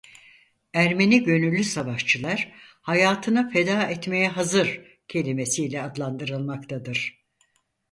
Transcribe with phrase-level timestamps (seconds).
[0.73, 2.51] Ermeni gönüllü savaşçılar
[2.81, 7.25] "hayatını feda etmeye hazır" kelimesiyle adlandırılmaktadır.